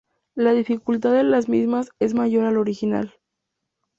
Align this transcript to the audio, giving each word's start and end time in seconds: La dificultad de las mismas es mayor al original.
La 0.33 0.53
dificultad 0.53 1.11
de 1.13 1.23
las 1.23 1.47
mismas 1.47 1.91
es 1.99 2.15
mayor 2.15 2.45
al 2.45 2.57
original. 2.57 3.13